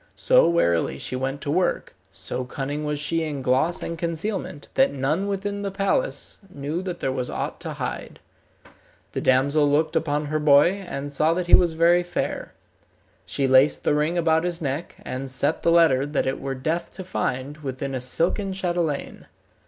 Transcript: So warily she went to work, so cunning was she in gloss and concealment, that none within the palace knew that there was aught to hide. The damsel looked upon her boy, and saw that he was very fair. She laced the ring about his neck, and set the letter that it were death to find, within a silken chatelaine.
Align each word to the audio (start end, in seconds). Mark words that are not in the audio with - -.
So 0.15 0.49
warily 0.49 0.97
she 0.97 1.15
went 1.15 1.41
to 1.41 1.51
work, 1.51 1.93
so 2.11 2.43
cunning 2.43 2.83
was 2.85 2.97
she 2.99 3.21
in 3.21 3.43
gloss 3.43 3.83
and 3.83 3.99
concealment, 3.99 4.67
that 4.73 4.91
none 4.91 5.27
within 5.27 5.61
the 5.61 5.69
palace 5.69 6.39
knew 6.49 6.81
that 6.81 7.01
there 7.01 7.11
was 7.11 7.29
aught 7.29 7.59
to 7.59 7.73
hide. 7.73 8.19
The 9.11 9.21
damsel 9.21 9.69
looked 9.69 9.95
upon 9.95 10.25
her 10.25 10.39
boy, 10.39 10.71
and 10.87 11.13
saw 11.13 11.35
that 11.35 11.45
he 11.45 11.53
was 11.53 11.73
very 11.73 12.01
fair. 12.01 12.55
She 13.27 13.47
laced 13.47 13.83
the 13.83 13.93
ring 13.93 14.17
about 14.17 14.43
his 14.43 14.59
neck, 14.59 14.95
and 15.03 15.29
set 15.29 15.61
the 15.61 15.71
letter 15.71 16.03
that 16.07 16.25
it 16.25 16.39
were 16.41 16.55
death 16.55 16.91
to 16.93 17.03
find, 17.03 17.57
within 17.59 17.93
a 17.93 18.01
silken 18.01 18.53
chatelaine. 18.53 19.27